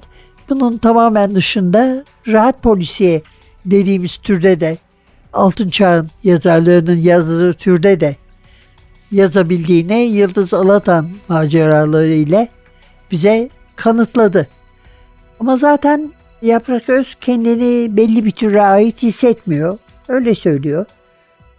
bunun 0.48 0.78
tamamen 0.78 1.34
dışında 1.34 2.04
rahat 2.28 2.62
polisiye 2.62 3.22
dediğimiz 3.66 4.16
türde 4.16 4.60
de 4.60 4.78
Altın 5.32 5.68
Çağ'ın 5.68 6.10
yazarlarının 6.24 6.96
yazdığı 6.96 7.52
türde 7.52 8.00
de 8.00 8.16
yazabildiğine 9.12 10.02
Yıldız 10.02 10.54
Alatan 10.54 11.10
maceraları 11.28 12.14
ile 12.14 12.48
bize 13.10 13.50
kanıtladı. 13.76 14.48
Ama 15.40 15.56
zaten 15.56 16.10
Yaprak 16.42 16.88
Öz 16.88 17.14
kendini 17.14 17.96
belli 17.96 18.24
bir 18.24 18.30
türe 18.30 18.62
ait 18.62 19.02
hissetmiyor. 19.02 19.78
Öyle 20.08 20.34
söylüyor. 20.34 20.86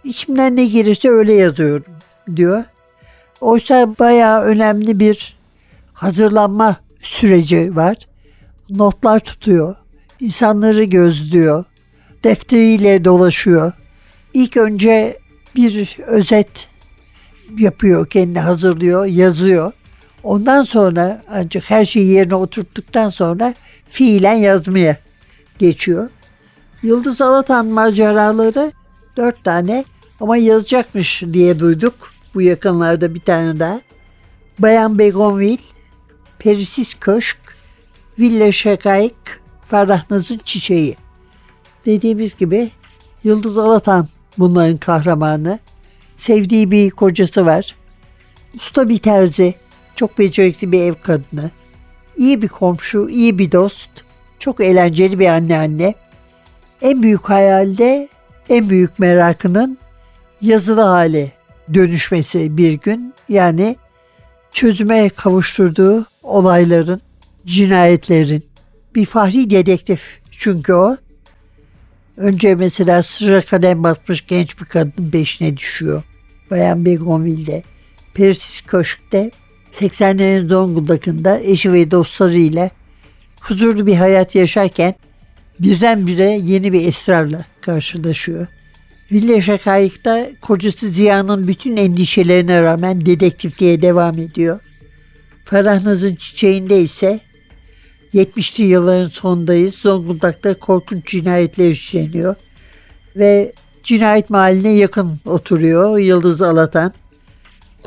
İçimden 0.04 0.56
ne 0.56 0.66
gelirse 0.66 1.08
öyle 1.10 1.34
yazıyorum 1.34 1.84
diyor. 2.36 2.64
Oysa 3.40 3.94
bayağı 3.98 4.42
önemli 4.42 5.00
bir 5.00 5.36
hazırlanma 5.92 6.76
süreci 7.02 7.76
var. 7.76 7.96
Notlar 8.70 9.20
tutuyor. 9.20 9.76
insanları 10.20 10.84
gözlüyor. 10.84 11.64
Defteriyle 12.24 13.04
dolaşıyor. 13.04 13.72
İlk 14.34 14.56
önce 14.56 15.18
bir 15.56 15.98
özet 16.06 16.68
yapıyor, 17.58 18.06
kendi 18.06 18.40
hazırlıyor, 18.40 19.06
yazıyor. 19.06 19.72
Ondan 20.22 20.62
sonra 20.62 21.22
ancak 21.30 21.70
her 21.70 21.84
şeyi 21.84 22.10
yerine 22.10 22.34
oturttuktan 22.34 23.08
sonra 23.08 23.54
fiilen 23.88 24.34
yazmaya 24.34 24.96
geçiyor. 25.58 26.10
Yıldız 26.82 27.20
Alatan 27.20 27.66
maceraları 27.66 28.72
dört 29.16 29.44
tane 29.44 29.84
ama 30.20 30.36
yazacakmış 30.36 31.22
diye 31.32 31.60
duyduk. 31.60 31.94
Bu 32.34 32.42
yakınlarda 32.42 33.14
bir 33.14 33.20
tane 33.20 33.60
daha. 33.60 33.80
Bayan 34.58 34.98
Begonville, 34.98 35.62
Perisiz 36.38 36.94
Köşk, 37.00 37.38
Villa 38.18 38.52
Şakayık, 38.52 39.40
Ferah 39.70 40.10
Naz'ın 40.10 40.38
Çiçeği. 40.38 40.96
Dediğimiz 41.86 42.36
gibi 42.36 42.70
Yıldız 43.24 43.58
Alatan 43.58 44.08
bunların 44.38 44.76
kahramanı. 44.76 45.58
Sevdiği 46.16 46.70
bir 46.70 46.90
kocası 46.90 47.46
var. 47.46 47.74
Usta 48.54 48.88
bir 48.88 48.98
terzi, 48.98 49.54
çok 49.98 50.18
becerikli 50.18 50.72
bir 50.72 50.80
ev 50.80 50.94
kadını. 51.02 51.50
İyi 52.16 52.42
bir 52.42 52.48
komşu, 52.48 53.08
iyi 53.08 53.38
bir 53.38 53.52
dost. 53.52 53.90
Çok 54.38 54.60
eğlenceli 54.60 55.18
bir 55.18 55.26
anneanne. 55.26 55.94
En 56.82 57.02
büyük 57.02 57.30
hayalde 57.30 58.08
en 58.48 58.70
büyük 58.70 58.98
merakının 58.98 59.78
yazılı 60.40 60.80
hale 60.80 61.32
dönüşmesi 61.74 62.56
bir 62.56 62.72
gün. 62.72 63.14
Yani 63.28 63.76
çözüme 64.52 65.08
kavuşturduğu 65.08 66.06
olayların, 66.22 67.00
cinayetlerin 67.46 68.44
bir 68.94 69.06
fahri 69.06 69.50
dedektif 69.50 70.20
çünkü 70.30 70.72
o. 70.72 70.96
Önce 72.16 72.54
mesela 72.54 73.02
sıra 73.02 73.44
kadem 73.44 73.82
basmış 73.82 74.26
genç 74.26 74.60
bir 74.60 74.64
kadın 74.64 75.10
peşine 75.10 75.56
düşüyor. 75.56 76.02
Bayan 76.50 76.84
Begonville'de. 76.84 77.62
Persis 78.14 78.60
Köşk'te 78.60 79.30
80'lerin 79.72 80.48
Zonguldak'ında 80.48 81.40
eşi 81.40 81.72
ve 81.72 81.90
dostlarıyla 81.90 82.70
huzurlu 83.40 83.86
bir 83.86 83.94
hayat 83.94 84.34
yaşarken 84.34 84.94
birdenbire 85.60 86.38
yeni 86.42 86.72
bir 86.72 86.88
esrarla 86.88 87.44
karşılaşıyor. 87.60 88.46
Villa 89.12 89.40
Şakayık'ta 89.40 90.30
kocası 90.40 90.90
Ziya'nın 90.90 91.48
bütün 91.48 91.76
endişelerine 91.76 92.62
rağmen 92.62 93.06
dedektifliğe 93.06 93.82
devam 93.82 94.18
ediyor. 94.18 94.60
Ferah 95.44 95.84
Naz'ın 95.84 96.14
çiçeğinde 96.14 96.80
ise 96.80 97.20
70'li 98.14 98.64
yılların 98.64 99.08
sonundayız. 99.08 99.74
Zonguldak'ta 99.74 100.54
korkunç 100.54 101.06
cinayetler 101.06 101.70
işleniyor. 101.70 102.34
Ve 103.16 103.52
cinayet 103.82 104.30
mahalline 104.30 104.72
yakın 104.72 105.20
oturuyor 105.26 105.98
Yıldız 105.98 106.42
Alatan. 106.42 106.92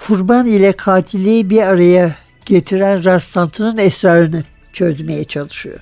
Kurban 0.08 0.46
ile 0.46 0.72
katili 0.72 1.50
bir 1.50 1.62
araya 1.62 2.16
getiren 2.46 3.04
rastlantının 3.04 3.78
esrarını 3.78 4.44
çözmeye 4.74 5.24
çalışıyor. 5.24 5.80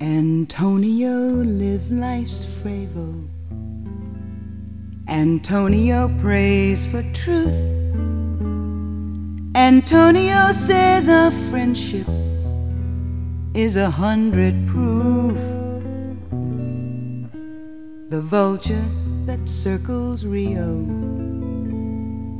Antonio 0.00 1.44
live 1.44 1.90
life's 1.90 2.46
fravo. 2.62 3.21
Antonio 5.22 6.08
prays 6.18 6.84
for 6.84 7.04
truth. 7.14 7.60
Antonio 9.54 10.50
says 10.50 11.06
a 11.06 11.30
friendship 11.48 12.08
is 13.54 13.76
a 13.76 13.88
hundred 13.88 14.66
proof. 14.66 15.38
The 18.08 18.20
vulture 18.20 18.88
that 19.26 19.48
circles 19.48 20.24
Rio 20.24 20.84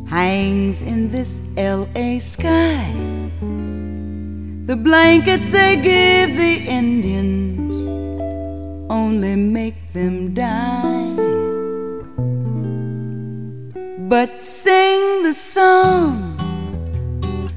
hangs 0.09 0.83
in 0.83 1.09
this 1.13 1.41
LA 1.57 2.19
sky. 2.19 2.91
The 4.67 4.75
blankets 4.75 5.53
they 5.53 5.77
give 5.77 6.37
the 6.37 6.55
Indians 6.67 7.77
only 8.91 9.37
make 9.37 9.93
them 9.93 10.35
die. 10.35 10.92
But 14.13 14.43
sing 14.43 15.23
the 15.23 15.33
song 15.33 16.37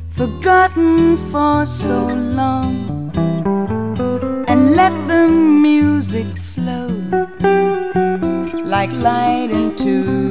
forgotten 0.10 1.18
for 1.30 1.66
so 1.66 2.08
long. 2.42 3.12
And 4.48 4.74
let 4.74 4.94
the 5.10 5.28
music 5.28 6.28
flow 6.38 6.88
like 8.64 8.90
light 8.94 9.50
into 9.52 10.25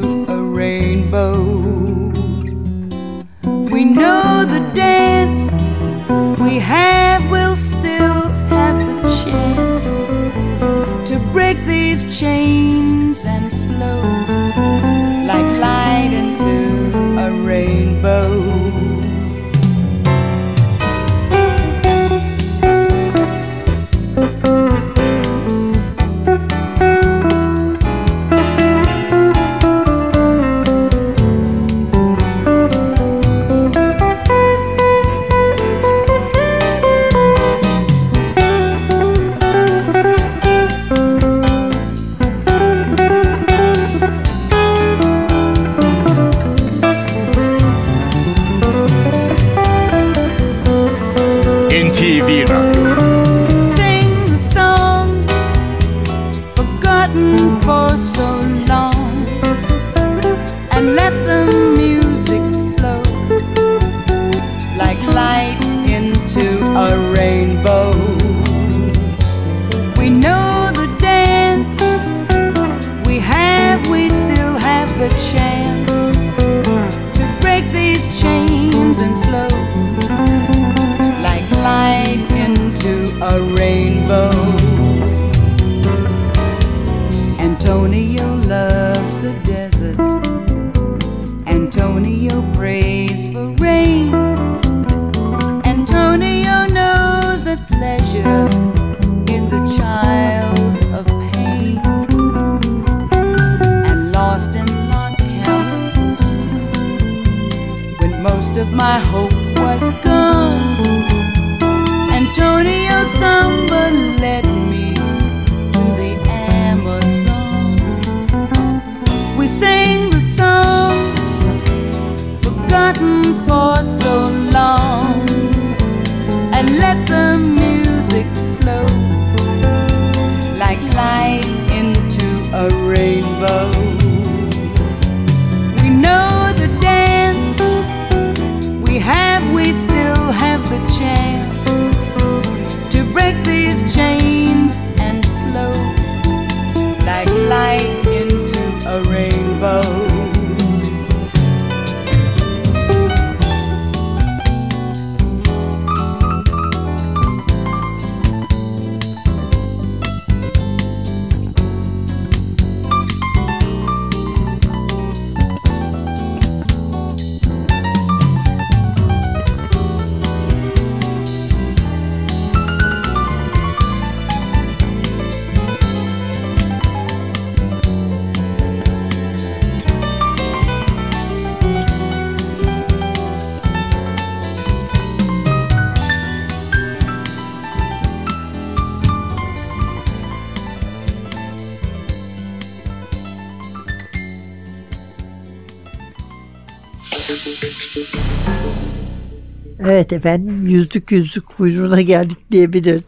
Evet 199.86 200.12
efendim 200.12 200.66
yüzlük 200.66 201.12
yüzlük 201.12 201.46
kuyruğuna 201.46 202.00
geldik 202.00 202.38
diyebiliriz. 202.50 203.02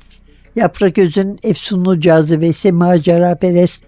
Yaprak 0.56 0.98
Öz'ün 0.98 1.38
Efsunlu 1.42 2.00
Cazibesi 2.00 2.72
Macera 2.72 3.34
Perest 3.34 3.82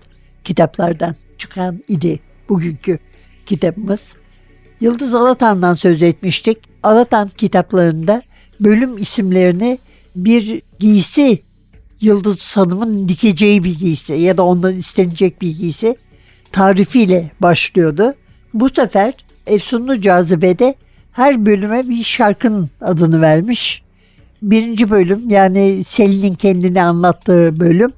kitaplardan 0.44 1.16
çıkan 1.38 1.84
idi 1.88 2.20
bugünkü 2.48 2.98
kitabımız. 3.46 4.00
Yıldız 4.80 5.14
Alatan'dan 5.14 5.74
söz 5.74 6.02
etmiştik. 6.02 6.58
Alatan 6.82 7.28
kitaplarında 7.28 8.22
bölüm 8.60 8.98
isimlerini 8.98 9.78
bir 10.16 10.62
giysi 10.78 11.42
Yıldız 12.00 12.56
Hanım'ın 12.56 13.08
dikeceği 13.08 13.64
bir 13.64 13.78
giysi 13.78 14.12
ya 14.12 14.36
da 14.36 14.42
ondan 14.42 14.74
istenecek 14.74 15.42
bir 15.42 15.58
giysi 15.58 15.96
tarifiyle 16.52 17.30
başlıyordu. 17.40 18.14
Bu 18.54 18.70
sefer 18.70 19.14
Efsunlu 19.46 20.00
Cazibe'de 20.00 20.74
her 21.18 21.46
bölüme 21.46 21.88
bir 21.88 22.04
şarkının 22.04 22.70
adını 22.80 23.20
vermiş. 23.20 23.82
Birinci 24.42 24.90
bölüm 24.90 25.30
yani 25.30 25.84
Selin'in 25.84 26.34
kendini 26.34 26.82
anlattığı 26.82 27.60
bölüm 27.60 27.92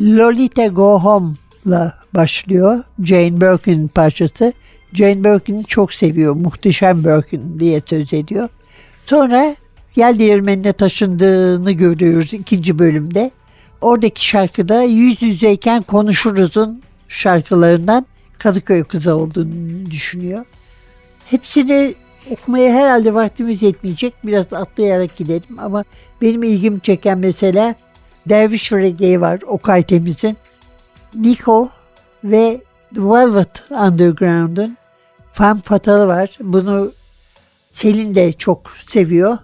Lolita 0.00 0.66
Go 0.66 1.00
Home'la 1.00 1.94
başlıyor. 2.14 2.84
Jane 3.04 3.40
Birkin'in 3.40 3.88
parçası. 3.88 4.52
Jane 4.92 5.24
Birkin'i 5.24 5.64
çok 5.64 5.92
seviyor. 5.92 6.34
Muhteşem 6.34 7.04
Birkin 7.04 7.60
diye 7.60 7.82
söz 7.86 8.12
ediyor. 8.12 8.48
Sonra 9.06 9.56
Yel 9.96 10.18
Değirmeni'ne 10.18 10.72
taşındığını 10.72 11.72
görüyoruz 11.72 12.34
ikinci 12.34 12.78
bölümde. 12.78 13.30
Oradaki 13.80 14.26
şarkıda 14.26 14.82
yüz 14.82 15.22
yüzeyken 15.22 15.82
konuşuruzun 15.82 16.82
şarkılarından 17.08 18.06
Kadıköy 18.38 18.84
kızı 18.84 19.16
olduğunu 19.16 19.90
düşünüyor. 19.90 20.44
Hepsini 21.30 21.94
okumaya 22.30 22.74
herhalde 22.74 23.14
vaktimiz 23.14 23.62
yetmeyecek. 23.62 24.14
Biraz 24.24 24.52
atlayarak 24.52 25.16
gidelim 25.16 25.58
ama 25.58 25.84
benim 26.22 26.42
ilgimi 26.42 26.80
çeken 26.80 27.18
mesela 27.18 27.74
Derviş 28.28 28.72
Reggae 28.72 29.20
var 29.20 29.40
Okay 29.46 29.82
Temiz'in. 29.82 30.36
Nico 31.14 31.68
ve 32.24 32.60
The 32.94 33.00
Velvet 33.00 33.70
Underground'un 33.70 34.76
Femme 35.32 35.60
Fatale 35.64 36.06
var. 36.06 36.38
Bunu 36.40 36.92
Selin 37.72 38.14
de 38.14 38.32
çok 38.32 38.70
seviyor. 38.88 39.38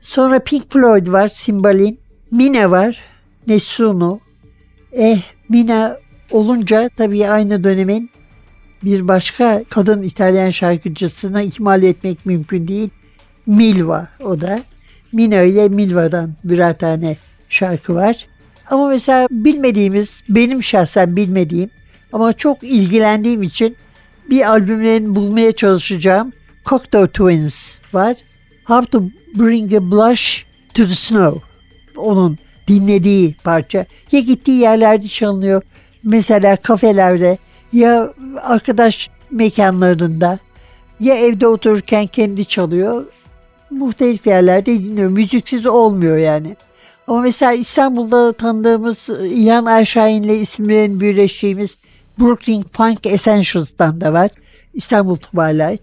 Sonra 0.00 0.38
Pink 0.38 0.72
Floyd 0.72 1.12
var, 1.12 1.28
Simbalin. 1.28 2.00
Mina 2.30 2.70
var, 2.70 3.04
Nessuno. 3.46 4.18
Eh, 4.92 5.22
Mina 5.48 5.98
olunca 6.30 6.90
tabii 6.96 7.28
aynı 7.28 7.64
dönemin 7.64 8.10
bir 8.86 9.08
başka 9.08 9.64
kadın 9.70 10.02
İtalyan 10.02 10.50
şarkıcısına 10.50 11.42
ihmal 11.42 11.82
etmek 11.82 12.26
mümkün 12.26 12.68
değil. 12.68 12.90
Milva 13.46 14.08
o 14.24 14.40
da. 14.40 14.60
Mina 15.12 15.42
ile 15.42 15.68
Milva'dan 15.68 16.34
birer 16.44 16.78
tane 16.78 17.16
şarkı 17.48 17.94
var. 17.94 18.26
Ama 18.70 18.88
mesela 18.88 19.28
bilmediğimiz, 19.30 20.22
benim 20.28 20.62
şahsen 20.62 21.16
bilmediğim 21.16 21.70
ama 22.12 22.32
çok 22.32 22.62
ilgilendiğim 22.62 23.42
için 23.42 23.76
bir 24.30 24.50
albümlerini 24.50 25.16
bulmaya 25.16 25.52
çalışacağım. 25.52 26.32
Cocteau 26.64 27.06
Twins 27.06 27.78
var. 27.92 28.16
How 28.64 28.90
to 28.90 29.02
Bring 29.34 29.74
a 29.74 29.90
Blush 29.90 30.44
to 30.74 30.86
the 30.86 30.94
Snow. 30.94 31.40
Onun 31.96 32.38
dinlediği 32.68 33.34
parça. 33.44 33.86
Ya 34.12 34.20
gittiği 34.20 34.60
yerlerde 34.60 35.08
çalınıyor. 35.08 35.62
Mesela 36.02 36.56
kafelerde 36.56 37.38
ya 37.76 38.12
arkadaş 38.42 39.10
mekanlarında 39.30 40.38
ya 41.00 41.14
evde 41.14 41.46
otururken 41.46 42.06
kendi 42.06 42.44
çalıyor. 42.44 43.04
Muhtelif 43.70 44.26
yerlerde 44.26 44.80
dinliyor. 44.80 45.10
Müziksiz 45.10 45.66
olmuyor 45.66 46.16
yani. 46.16 46.56
Ama 47.06 47.20
mesela 47.20 47.52
İstanbul'da 47.52 48.32
tanıdığımız 48.32 49.08
İlhan 49.08 49.64
Ayşahin'le 49.64 50.40
isimlerin 50.40 51.00
birleştiğimiz 51.00 51.78
Brooklyn 52.20 52.64
Funk 52.72 53.06
Essentials'tan 53.06 54.00
da 54.00 54.12
var. 54.12 54.30
İstanbul 54.74 55.16
Twilight. 55.16 55.82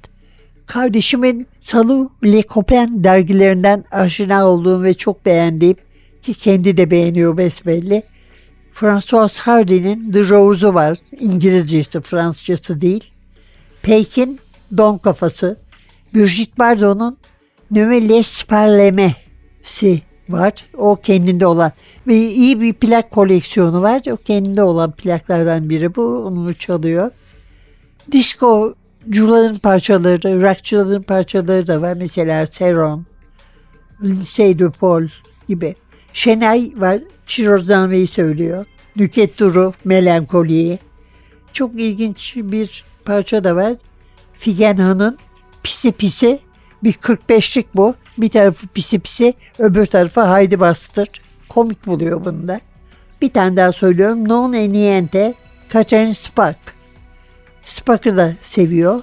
Kardeşimin 0.66 1.48
Salu 1.60 2.12
Le 2.24 2.44
Copain 2.44 3.04
dergilerinden 3.04 3.86
aşina 3.92 4.48
olduğum 4.48 4.84
ve 4.84 4.94
çok 4.94 5.26
beğendiğim 5.26 5.78
ki 6.22 6.34
kendi 6.34 6.78
de 6.78 6.92
beğeniyor 6.92 7.38
besbelli. 7.38 8.04
François 8.74 9.40
Hardy'nin 9.40 10.12
The 10.12 10.30
Rose'u 10.30 10.74
var. 10.74 10.98
İngilizcesi, 11.20 12.02
Fransızcası 12.02 12.82
değil. 12.82 13.12
Peyk'in 13.82 14.40
Don 14.78 14.98
Kafası. 14.98 15.58
Brigitte 16.14 16.58
Bardot'un 16.58 17.18
Nöme 17.72 18.10
Les 18.10 18.44
Parleme'si 18.44 20.02
var. 20.30 20.54
O 20.78 20.96
kendinde 20.96 21.48
olan 21.48 21.72
ve 22.08 22.16
iyi 22.16 22.62
bir 22.62 22.74
plak 22.74 23.12
koleksiyonu 23.12 23.82
var. 23.82 24.02
O 24.12 24.18
kendinde 24.18 24.64
olan 24.64 24.92
plaklardan 24.92 25.70
biri 25.70 25.96
bu. 25.96 26.02
Onu 26.02 26.54
çalıyor. 26.54 27.12
Diskocuların 28.12 29.58
parçaları, 29.58 30.42
rockçıların 30.42 31.02
parçaları 31.02 31.68
da 31.68 31.82
var. 31.82 31.94
Mesela 31.94 32.48
Seron, 32.48 33.06
Lindsay 34.04 34.58
Paul 34.80 35.08
gibi. 35.48 35.76
Şenay 36.14 36.72
var. 36.76 37.00
Çirozname'yi 37.28 38.08
söylüyor. 38.08 38.66
Nüket 38.96 39.40
Duru, 39.40 39.74
Melankoli'yi. 39.86 40.80
Çok 41.54 41.74
ilginç 41.74 42.34
bir 42.36 42.84
parça 43.06 43.44
da 43.44 43.56
var. 43.56 43.74
Figen 44.34 44.76
Han'ın 44.76 45.18
Pisi 45.64 45.92
Pisi. 45.92 46.40
Bir 46.84 46.94
45'lik 46.94 47.76
bu. 47.76 47.96
Bir 48.18 48.30
tarafı 48.30 48.68
pisi 48.68 49.00
pisi, 49.00 49.34
öbür 49.60 49.86
tarafı 49.86 50.22
haydi 50.22 50.60
bastır. 50.60 51.08
Komik 51.50 51.86
buluyor 51.86 52.26
bunu 52.26 52.48
da. 52.48 52.60
Bir 53.22 53.30
tane 53.30 53.56
daha 53.56 53.72
söylüyorum. 53.72 54.30
Non 54.30 54.54
e 54.54 54.72
niente, 54.72 55.34
Kaçen 55.70 56.12
Spark. 56.12 56.58
Spark'ı 57.62 58.18
da 58.18 58.34
seviyor. 58.42 59.02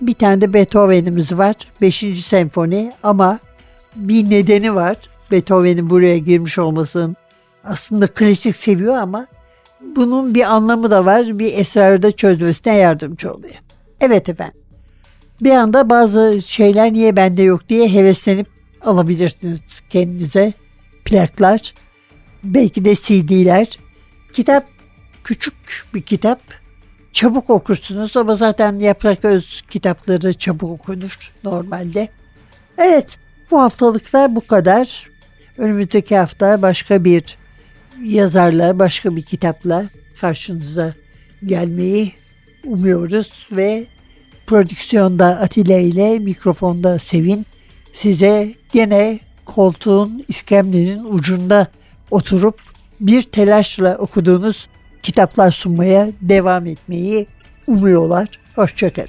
Bir 0.00 0.14
tane 0.14 0.40
de 0.40 0.52
Beethoven'imiz 0.52 1.38
var. 1.38 1.56
Beşinci 1.80 2.22
senfoni 2.22 2.92
ama 3.02 3.38
bir 3.96 4.30
nedeni 4.30 4.74
var. 4.74 4.96
Beethoven'in 5.30 5.90
buraya 5.90 6.18
girmiş 6.18 6.58
olmasının 6.58 7.16
aslında 7.64 8.06
klasik 8.06 8.56
seviyor 8.56 8.96
ama 8.96 9.26
bunun 9.96 10.34
bir 10.34 10.42
anlamı 10.42 10.90
da 10.90 11.04
var. 11.04 11.38
Bir 11.38 11.58
esrarı 11.58 12.02
da 12.02 12.12
çözmesine 12.12 12.76
yardımcı 12.76 13.32
oluyor. 13.32 13.54
Evet 14.00 14.28
efendim. 14.28 14.60
Bir 15.40 15.50
anda 15.50 15.90
bazı 15.90 16.40
şeyler 16.46 16.92
niye 16.92 17.16
bende 17.16 17.42
yok 17.42 17.68
diye 17.68 17.88
heveslenip 17.92 18.46
alabilirsiniz 18.82 19.60
kendinize. 19.90 20.52
Plaklar, 21.04 21.74
belki 22.44 22.84
de 22.84 22.94
CD'ler. 22.94 23.78
Kitap 24.32 24.64
küçük 25.24 25.54
bir 25.94 26.02
kitap. 26.02 26.40
Çabuk 27.12 27.50
okursunuz 27.50 28.16
ama 28.16 28.34
zaten 28.34 28.78
Yaprak 28.78 29.24
Öz 29.24 29.62
kitapları 29.70 30.34
çabuk 30.34 30.70
okunur 30.70 31.32
normalde. 31.44 32.08
Evet 32.78 33.16
bu 33.50 33.60
haftalıkta 33.60 34.34
bu 34.34 34.46
kadar. 34.46 35.13
Önümüzdeki 35.58 36.16
hafta 36.16 36.62
başka 36.62 37.04
bir 37.04 37.36
yazarla, 38.04 38.78
başka 38.78 39.16
bir 39.16 39.22
kitapla 39.22 39.88
karşınıza 40.20 40.94
gelmeyi 41.46 42.12
umuyoruz 42.64 43.48
ve 43.52 43.86
prodüksiyonda 44.46 45.26
Atilla 45.26 45.78
ile 45.78 46.18
mikrofonda 46.18 46.98
Sevin 46.98 47.46
size 47.92 48.54
gene 48.72 49.20
koltuğun 49.44 50.24
iskemlenin 50.28 51.04
ucunda 51.04 51.66
oturup 52.10 52.60
bir 53.00 53.22
telaşla 53.22 53.96
okuduğunuz 53.96 54.68
kitaplar 55.02 55.50
sunmaya 55.50 56.08
devam 56.20 56.66
etmeyi 56.66 57.26
umuyorlar. 57.66 58.28
Hoşçakalın. 58.54 59.08